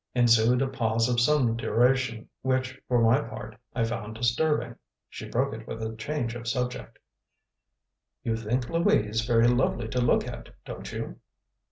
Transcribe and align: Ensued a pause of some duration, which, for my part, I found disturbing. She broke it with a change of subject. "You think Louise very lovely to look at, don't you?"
Ensued 0.15 0.63
a 0.63 0.67
pause 0.67 1.07
of 1.07 1.19
some 1.19 1.55
duration, 1.55 2.27
which, 2.41 2.81
for 2.87 3.03
my 3.03 3.21
part, 3.21 3.55
I 3.75 3.83
found 3.83 4.15
disturbing. 4.15 4.77
She 5.11 5.29
broke 5.29 5.53
it 5.53 5.67
with 5.67 5.79
a 5.83 5.95
change 5.95 6.33
of 6.33 6.47
subject. 6.47 6.97
"You 8.23 8.35
think 8.35 8.67
Louise 8.67 9.21
very 9.23 9.47
lovely 9.47 9.87
to 9.89 10.01
look 10.01 10.27
at, 10.27 10.49
don't 10.65 10.91
you?" 10.91 11.19